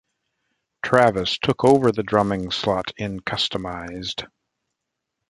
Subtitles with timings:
[0.81, 4.25] Travis took over the drumming slot in Kustomized.